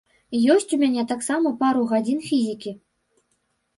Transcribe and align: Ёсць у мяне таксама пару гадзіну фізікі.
Ёсць 0.53 0.71
у 0.77 0.79
мяне 0.83 1.03
таксама 1.11 1.53
пару 1.61 1.85
гадзіну 1.93 2.23
фізікі. 2.33 2.77